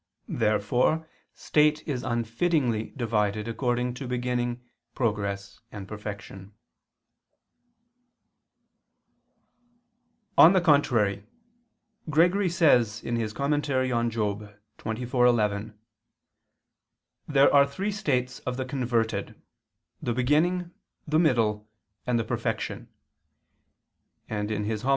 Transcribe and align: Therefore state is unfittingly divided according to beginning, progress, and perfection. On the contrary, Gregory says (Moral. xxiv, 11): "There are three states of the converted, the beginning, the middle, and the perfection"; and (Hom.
Therefore 0.27 1.07
state 1.35 1.87
is 1.87 2.01
unfittingly 2.01 2.97
divided 2.97 3.47
according 3.47 3.93
to 3.93 4.07
beginning, 4.07 4.63
progress, 4.95 5.59
and 5.71 5.87
perfection. 5.87 6.55
On 10.39 10.53
the 10.53 10.61
contrary, 10.61 11.27
Gregory 12.09 12.49
says 12.49 13.03
(Moral. 13.03 13.19
xxiv, 13.19 15.27
11): 15.27 15.79
"There 17.27 17.53
are 17.53 17.67
three 17.67 17.91
states 17.91 18.39
of 18.39 18.57
the 18.57 18.65
converted, 18.65 19.39
the 20.01 20.13
beginning, 20.13 20.71
the 21.07 21.19
middle, 21.19 21.69
and 22.07 22.17
the 22.17 22.23
perfection"; 22.23 22.89
and 24.27 24.49
(Hom. 24.49 24.79